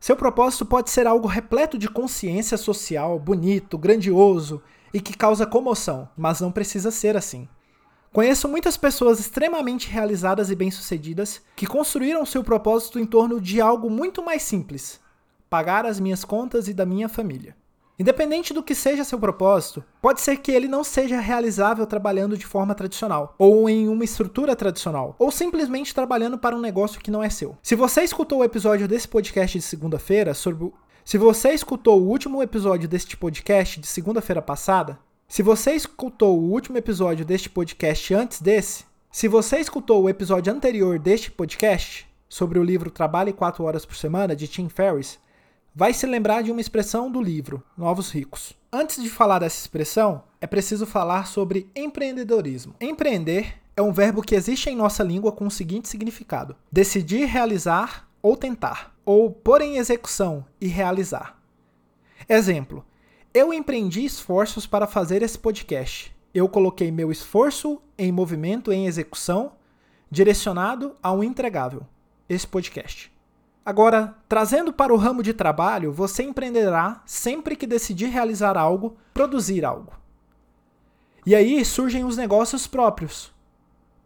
Seu 0.00 0.16
propósito 0.16 0.64
pode 0.64 0.90
ser 0.90 1.06
algo 1.06 1.26
repleto 1.26 1.76
de 1.76 1.88
consciência 1.88 2.56
social, 2.56 3.18
bonito, 3.18 3.76
grandioso 3.76 4.62
e 4.94 5.00
que 5.00 5.16
causa 5.16 5.44
comoção, 5.44 6.08
mas 6.16 6.40
não 6.40 6.52
precisa 6.52 6.90
ser 6.90 7.16
assim. 7.16 7.48
Conheço 8.12 8.48
muitas 8.48 8.76
pessoas 8.76 9.20
extremamente 9.20 9.88
realizadas 9.88 10.50
e 10.50 10.54
bem-sucedidas 10.54 11.42
que 11.54 11.66
construíram 11.66 12.24
seu 12.24 12.42
propósito 12.42 12.98
em 12.98 13.04
torno 13.04 13.40
de 13.40 13.60
algo 13.60 13.90
muito 13.90 14.24
mais 14.24 14.42
simples: 14.42 14.98
pagar 15.50 15.84
as 15.84 16.00
minhas 16.00 16.24
contas 16.24 16.68
e 16.68 16.74
da 16.74 16.86
minha 16.86 17.08
família. 17.08 17.54
Independente 17.98 18.54
do 18.54 18.62
que 18.62 18.76
seja 18.76 19.02
seu 19.02 19.18
propósito, 19.18 19.82
pode 20.00 20.20
ser 20.20 20.36
que 20.36 20.52
ele 20.52 20.68
não 20.68 20.84
seja 20.84 21.18
realizável 21.18 21.84
trabalhando 21.84 22.38
de 22.38 22.46
forma 22.46 22.72
tradicional, 22.72 23.34
ou 23.36 23.68
em 23.68 23.88
uma 23.88 24.04
estrutura 24.04 24.54
tradicional, 24.54 25.16
ou 25.18 25.32
simplesmente 25.32 25.92
trabalhando 25.92 26.38
para 26.38 26.54
um 26.54 26.60
negócio 26.60 27.00
que 27.00 27.10
não 27.10 27.24
é 27.24 27.28
seu. 27.28 27.58
Se 27.60 27.74
você 27.74 28.02
escutou 28.02 28.38
o 28.38 28.44
episódio 28.44 28.86
desse 28.86 29.08
podcast 29.08 29.58
de 29.58 29.64
segunda-feira 29.64 30.32
sobre. 30.32 30.72
Se 31.04 31.18
você 31.18 31.50
escutou 31.50 32.00
o 32.00 32.06
último 32.06 32.40
episódio 32.42 32.86
deste 32.86 33.16
podcast 33.16 33.80
de 33.80 33.86
segunda-feira 33.86 34.42
passada, 34.42 34.98
se 35.26 35.42
você 35.42 35.72
escutou 35.72 36.38
o 36.38 36.50
último 36.50 36.78
episódio 36.78 37.24
deste 37.24 37.50
podcast 37.50 38.14
antes 38.14 38.40
desse, 38.40 38.84
se 39.10 39.26
você 39.26 39.58
escutou 39.58 40.02
o 40.02 40.08
episódio 40.08 40.52
anterior 40.52 40.98
deste 40.98 41.30
podcast, 41.30 42.06
sobre 42.28 42.58
o 42.58 42.62
livro 42.62 42.90
Trabalhe 42.90 43.32
4 43.32 43.64
Horas 43.64 43.84
por 43.86 43.96
Semana, 43.96 44.36
de 44.36 44.46
Tim 44.46 44.68
Ferriss, 44.68 45.18
vai 45.78 45.94
se 45.94 46.04
lembrar 46.08 46.42
de 46.42 46.50
uma 46.50 46.60
expressão 46.60 47.08
do 47.08 47.22
livro, 47.22 47.62
Novos 47.76 48.10
Ricos. 48.10 48.52
Antes 48.72 49.00
de 49.00 49.08
falar 49.08 49.38
dessa 49.38 49.60
expressão, 49.60 50.24
é 50.40 50.46
preciso 50.46 50.84
falar 50.84 51.28
sobre 51.28 51.70
empreendedorismo. 51.72 52.74
Empreender 52.80 53.54
é 53.76 53.80
um 53.80 53.92
verbo 53.92 54.20
que 54.20 54.34
existe 54.34 54.68
em 54.68 54.74
nossa 54.74 55.04
língua 55.04 55.30
com 55.30 55.46
o 55.46 55.50
seguinte 55.52 55.86
significado: 55.86 56.56
decidir 56.72 57.26
realizar 57.26 58.08
ou 58.20 58.36
tentar, 58.36 58.92
ou 59.04 59.30
pôr 59.30 59.60
em 59.60 59.76
execução 59.76 60.44
e 60.60 60.66
realizar. 60.66 61.40
Exemplo: 62.28 62.84
eu 63.32 63.54
empreendi 63.54 64.04
esforços 64.04 64.66
para 64.66 64.84
fazer 64.84 65.22
esse 65.22 65.38
podcast. 65.38 66.12
Eu 66.34 66.48
coloquei 66.48 66.90
meu 66.90 67.12
esforço 67.12 67.80
em 67.96 68.10
movimento, 68.10 68.72
em 68.72 68.86
execução, 68.86 69.52
direcionado 70.10 70.96
a 71.00 71.12
um 71.12 71.22
entregável, 71.22 71.86
esse 72.28 72.48
podcast. 72.48 73.16
Agora, 73.68 74.16
trazendo 74.26 74.72
para 74.72 74.94
o 74.94 74.96
ramo 74.96 75.22
de 75.22 75.34
trabalho, 75.34 75.92
você 75.92 76.22
empreenderá 76.22 77.02
sempre 77.04 77.54
que 77.54 77.66
decidir 77.66 78.06
realizar 78.06 78.56
algo, 78.56 78.96
produzir 79.12 79.62
algo. 79.62 79.92
E 81.26 81.34
aí 81.34 81.62
surgem 81.66 82.02
os 82.02 82.16
negócios 82.16 82.66
próprios. 82.66 83.30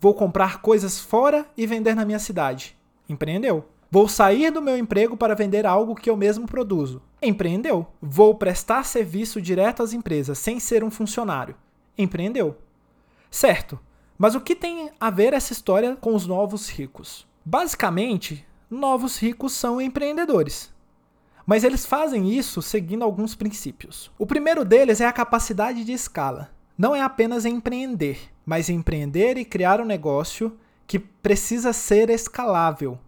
Vou 0.00 0.14
comprar 0.14 0.60
coisas 0.60 0.98
fora 0.98 1.46
e 1.56 1.64
vender 1.64 1.94
na 1.94 2.04
minha 2.04 2.18
cidade. 2.18 2.76
Empreendeu. 3.08 3.68
Vou 3.88 4.08
sair 4.08 4.50
do 4.50 4.60
meu 4.60 4.76
emprego 4.76 5.16
para 5.16 5.36
vender 5.36 5.64
algo 5.64 5.94
que 5.94 6.10
eu 6.10 6.16
mesmo 6.16 6.44
produzo 6.48 7.00
empreendeu. 7.22 7.86
Vou 8.00 8.34
prestar 8.34 8.84
serviço 8.84 9.40
direto 9.40 9.82
às 9.82 9.92
empresas 9.92 10.38
sem 10.38 10.58
ser 10.58 10.82
um 10.82 10.90
funcionário. 10.90 11.54
Empreendeu. 11.96 12.58
Certo. 13.30 13.78
Mas 14.18 14.34
o 14.34 14.40
que 14.40 14.56
tem 14.56 14.90
a 15.00 15.08
ver 15.08 15.32
essa 15.32 15.52
história 15.52 15.96
com 15.96 16.14
os 16.14 16.26
novos 16.26 16.68
ricos? 16.68 17.26
Basicamente, 17.44 18.44
novos 18.72 19.18
ricos 19.18 19.52
são 19.52 19.80
empreendedores. 19.80 20.72
Mas 21.46 21.62
eles 21.62 21.84
fazem 21.84 22.30
isso 22.30 22.62
seguindo 22.62 23.04
alguns 23.04 23.34
princípios. 23.34 24.10
O 24.18 24.26
primeiro 24.26 24.64
deles 24.64 25.00
é 25.00 25.06
a 25.06 25.12
capacidade 25.12 25.84
de 25.84 25.92
escala. 25.92 26.50
não 26.78 26.96
é 26.96 27.02
apenas 27.02 27.44
empreender, 27.44 28.18
mas 28.46 28.70
empreender 28.70 29.36
e 29.36 29.44
criar 29.44 29.80
um 29.80 29.84
negócio 29.84 30.56
que 30.86 30.98
precisa 30.98 31.72
ser 31.72 32.08
escalável. 32.08 32.98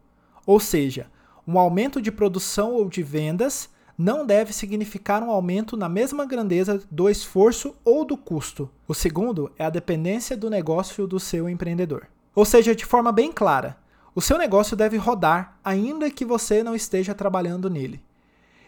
Ou 0.46 0.60
seja, 0.60 1.10
um 1.48 1.58
aumento 1.58 2.00
de 2.00 2.12
produção 2.12 2.74
ou 2.74 2.88
de 2.88 3.02
vendas 3.02 3.70
não 3.96 4.26
deve 4.26 4.52
significar 4.52 5.22
um 5.22 5.30
aumento 5.30 5.76
na 5.76 5.88
mesma 5.88 6.26
grandeza 6.26 6.82
do 6.90 7.08
esforço 7.08 7.74
ou 7.84 8.04
do 8.04 8.16
custo. 8.16 8.70
O 8.86 8.94
segundo 8.94 9.50
é 9.58 9.64
a 9.64 9.70
dependência 9.70 10.36
do 10.36 10.50
negócio 10.50 11.06
do 11.06 11.18
seu 11.18 11.48
empreendedor. 11.48 12.06
Ou 12.34 12.44
seja, 12.44 12.74
de 12.74 12.84
forma 12.84 13.10
bem 13.10 13.32
clara, 13.32 13.78
o 14.14 14.20
seu 14.20 14.38
negócio 14.38 14.76
deve 14.76 14.96
rodar 14.96 15.58
ainda 15.64 16.10
que 16.10 16.24
você 16.24 16.62
não 16.62 16.74
esteja 16.74 17.14
trabalhando 17.14 17.68
nele. 17.68 18.02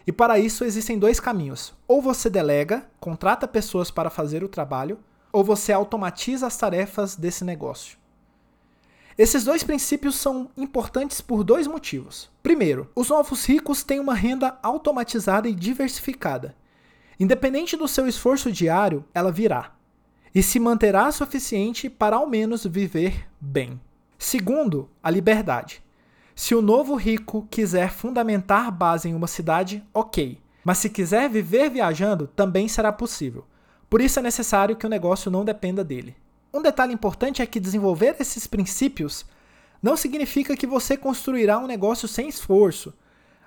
E 0.05 0.11
para 0.11 0.39
isso 0.39 0.63
existem 0.63 0.99
dois 0.99 1.19
caminhos: 1.19 1.73
ou 1.87 2.01
você 2.01 2.29
delega, 2.29 2.89
contrata 2.99 3.47
pessoas 3.47 3.89
para 3.89 4.09
fazer 4.09 4.43
o 4.43 4.49
trabalho, 4.49 4.99
ou 5.31 5.43
você 5.43 5.71
automatiza 5.71 6.47
as 6.47 6.57
tarefas 6.57 7.15
desse 7.15 7.43
negócio. 7.43 7.97
Esses 9.17 9.43
dois 9.43 9.63
princípios 9.63 10.15
são 10.15 10.49
importantes 10.55 11.21
por 11.21 11.43
dois 11.43 11.65
motivos. 11.65 12.29
Primeiro, 12.43 12.89
os 12.93 13.09
novos 13.09 13.45
ricos 13.45 13.83
têm 13.83 13.99
uma 13.99 14.13
renda 14.13 14.59
automatizada 14.61 15.49
e 15.49 15.55
diversificada. 15.55 16.55
Independente 17.19 17.75
do 17.75 17.87
seu 17.87 18.07
esforço 18.07 18.51
diário, 18.51 19.03
ela 19.13 19.31
virá 19.31 19.71
e 20.35 20.43
se 20.43 20.59
manterá 20.59 21.11
suficiente 21.11 21.89
para 21.89 22.17
ao 22.17 22.27
menos 22.27 22.63
viver 22.63 23.27
bem. 23.41 23.81
Segundo, 24.17 24.89
a 25.01 25.09
liberdade. 25.09 25.83
Se 26.35 26.53
o 26.53 26.61
novo 26.61 26.95
rico 26.95 27.47
quiser 27.49 27.91
fundamentar 27.91 28.71
base 28.71 29.09
em 29.09 29.13
uma 29.13 29.27
cidade, 29.27 29.83
ok. 29.93 30.39
Mas 30.63 30.79
se 30.79 30.89
quiser 30.89 31.29
viver 31.29 31.69
viajando, 31.69 32.27
também 32.27 32.67
será 32.67 32.91
possível. 32.91 33.45
Por 33.89 34.01
isso 34.01 34.19
é 34.19 34.21
necessário 34.21 34.75
que 34.75 34.85
o 34.85 34.89
negócio 34.89 35.31
não 35.31 35.45
dependa 35.45 35.83
dele. 35.83 36.15
Um 36.53 36.61
detalhe 36.61 36.93
importante 36.93 37.41
é 37.41 37.45
que 37.45 37.59
desenvolver 37.59 38.15
esses 38.19 38.47
princípios 38.47 39.25
não 39.81 39.95
significa 39.95 40.57
que 40.57 40.67
você 40.67 40.97
construirá 40.97 41.59
um 41.59 41.67
negócio 41.67 42.07
sem 42.07 42.27
esforço, 42.27 42.93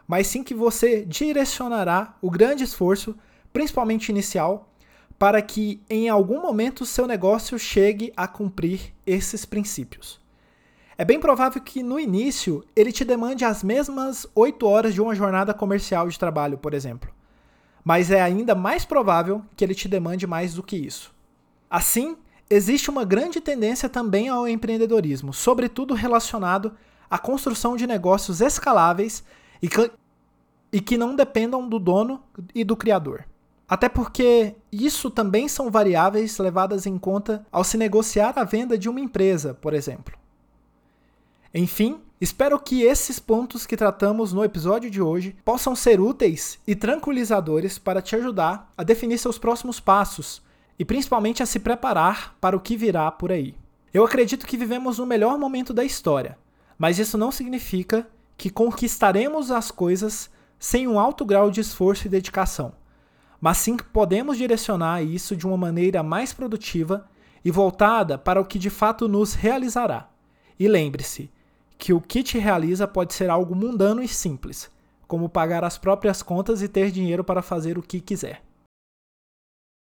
mas 0.06 0.26
sim 0.26 0.42
que 0.42 0.54
você 0.54 1.04
direcionará 1.04 2.16
o 2.22 2.30
grande 2.30 2.64
esforço, 2.64 3.16
principalmente 3.52 4.08
inicial, 4.08 4.72
para 5.18 5.42
que 5.42 5.82
em 5.90 6.08
algum 6.08 6.40
momento 6.40 6.86
seu 6.86 7.06
negócio 7.06 7.58
chegue 7.58 8.12
a 8.16 8.26
cumprir 8.26 8.94
esses 9.06 9.44
princípios. 9.44 10.19
É 11.00 11.04
bem 11.06 11.18
provável 11.18 11.62
que 11.62 11.82
no 11.82 11.98
início 11.98 12.62
ele 12.76 12.92
te 12.92 13.06
demande 13.06 13.42
as 13.42 13.64
mesmas 13.64 14.26
8 14.34 14.66
horas 14.66 14.92
de 14.92 15.00
uma 15.00 15.14
jornada 15.14 15.54
comercial 15.54 16.06
de 16.06 16.18
trabalho, 16.18 16.58
por 16.58 16.74
exemplo. 16.74 17.10
Mas 17.82 18.10
é 18.10 18.20
ainda 18.20 18.54
mais 18.54 18.84
provável 18.84 19.42
que 19.56 19.64
ele 19.64 19.74
te 19.74 19.88
demande 19.88 20.26
mais 20.26 20.52
do 20.52 20.62
que 20.62 20.76
isso. 20.76 21.10
Assim, 21.70 22.18
existe 22.50 22.90
uma 22.90 23.02
grande 23.02 23.40
tendência 23.40 23.88
também 23.88 24.28
ao 24.28 24.46
empreendedorismo, 24.46 25.32
sobretudo 25.32 25.94
relacionado 25.94 26.76
à 27.10 27.16
construção 27.16 27.78
de 27.78 27.86
negócios 27.86 28.42
escaláveis 28.42 29.24
e 29.62 29.70
que, 29.70 29.90
e 30.70 30.82
que 30.82 30.98
não 30.98 31.16
dependam 31.16 31.66
do 31.66 31.78
dono 31.78 32.22
e 32.54 32.62
do 32.62 32.76
criador. 32.76 33.24
Até 33.66 33.88
porque 33.88 34.54
isso 34.70 35.10
também 35.10 35.48
são 35.48 35.70
variáveis 35.70 36.36
levadas 36.36 36.84
em 36.84 36.98
conta 36.98 37.46
ao 37.50 37.64
se 37.64 37.78
negociar 37.78 38.34
a 38.36 38.44
venda 38.44 38.76
de 38.76 38.86
uma 38.86 39.00
empresa, 39.00 39.54
por 39.54 39.72
exemplo. 39.72 40.19
Enfim, 41.52 42.00
espero 42.20 42.60
que 42.60 42.82
esses 42.82 43.18
pontos 43.18 43.66
que 43.66 43.76
tratamos 43.76 44.32
no 44.32 44.44
episódio 44.44 44.88
de 44.88 45.02
hoje 45.02 45.36
possam 45.44 45.74
ser 45.74 46.00
úteis 46.00 46.60
e 46.64 46.76
tranquilizadores 46.76 47.76
para 47.76 48.00
te 48.00 48.14
ajudar 48.14 48.70
a 48.78 48.84
definir 48.84 49.18
seus 49.18 49.36
próximos 49.36 49.80
passos 49.80 50.42
e 50.78 50.84
principalmente 50.84 51.42
a 51.42 51.46
se 51.46 51.58
preparar 51.58 52.36
para 52.40 52.56
o 52.56 52.60
que 52.60 52.76
virá 52.76 53.10
por 53.10 53.32
aí. 53.32 53.56
Eu 53.92 54.04
acredito 54.04 54.46
que 54.46 54.56
vivemos 54.56 54.98
no 54.98 55.06
melhor 55.06 55.36
momento 55.38 55.74
da 55.74 55.84
história, 55.84 56.38
mas 56.78 57.00
isso 57.00 57.18
não 57.18 57.32
significa 57.32 58.08
que 58.36 58.48
conquistaremos 58.48 59.50
as 59.50 59.72
coisas 59.72 60.30
sem 60.56 60.86
um 60.86 61.00
alto 61.00 61.24
grau 61.24 61.50
de 61.50 61.60
esforço 61.60 62.06
e 62.06 62.10
dedicação, 62.10 62.72
mas 63.40 63.58
sim 63.58 63.76
que 63.76 63.82
podemos 63.82 64.38
direcionar 64.38 65.02
isso 65.02 65.34
de 65.34 65.48
uma 65.48 65.56
maneira 65.56 66.00
mais 66.00 66.32
produtiva 66.32 67.08
e 67.44 67.50
voltada 67.50 68.16
para 68.16 68.40
o 68.40 68.44
que 68.44 68.58
de 68.58 68.70
fato 68.70 69.08
nos 69.08 69.34
realizará. 69.34 70.08
E 70.58 70.68
lembre-se 70.68 71.30
que 71.80 71.94
o 71.94 72.00
que 72.00 72.22
te 72.22 72.38
realiza 72.38 72.86
pode 72.86 73.14
ser 73.14 73.30
algo 73.30 73.56
mundano 73.56 74.02
e 74.02 74.06
simples, 74.06 74.70
como 75.08 75.30
pagar 75.30 75.64
as 75.64 75.78
próprias 75.78 76.22
contas 76.22 76.60
e 76.60 76.68
ter 76.68 76.90
dinheiro 76.90 77.24
para 77.24 77.40
fazer 77.40 77.78
o 77.78 77.82
que 77.82 78.00
quiser. 78.00 78.42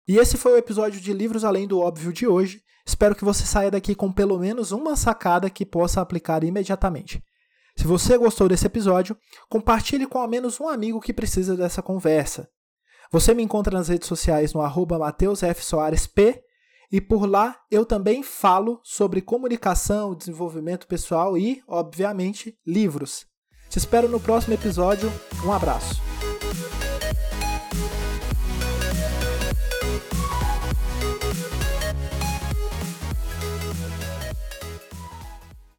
E 0.07 0.17
esse 0.17 0.37
foi 0.37 0.51
o 0.51 0.57
episódio 0.57 0.99
de 0.99 1.13
Livros 1.13 1.45
Além 1.45 1.65
do 1.65 1.79
Óbvio 1.79 2.13
de 2.13 2.27
hoje. 2.27 2.61
Espero 2.85 3.15
que 3.15 3.25
você 3.25 3.45
saia 3.45 3.71
daqui 3.71 3.95
com 3.95 4.11
pelo 4.11 4.37
menos 4.37 4.71
uma 4.71 4.95
sacada 4.95 5.49
que 5.49 5.65
possa 5.65 6.01
aplicar 6.01 6.43
imediatamente. 6.43 7.23
Se 7.77 7.87
você 7.87 8.17
gostou 8.17 8.47
desse 8.47 8.67
episódio, 8.67 9.17
compartilhe 9.49 10.05
com 10.05 10.19
ao 10.19 10.27
menos 10.27 10.59
um 10.59 10.67
amigo 10.67 11.01
que 11.01 11.13
precisa 11.13 11.57
dessa 11.57 11.81
conversa. 11.81 12.47
Você 13.11 13.33
me 13.33 13.41
encontra 13.41 13.75
nas 13.75 13.87
redes 13.87 14.07
sociais 14.07 14.53
no 14.53 14.61
arroba 14.61 14.99
mateusfsoaresp 14.99 16.39
e 16.91 17.01
por 17.01 17.25
lá 17.27 17.55
eu 17.69 17.85
também 17.85 18.21
falo 18.23 18.79
sobre 18.83 19.21
comunicação, 19.21 20.15
desenvolvimento 20.15 20.87
pessoal 20.87 21.37
e, 21.37 21.61
obviamente, 21.67 22.57
livros. 22.65 23.25
Te 23.69 23.77
espero 23.77 24.07
no 24.07 24.19
próximo 24.19 24.53
episódio. 24.53 25.11
Um 25.43 25.51
abraço. 25.51 26.04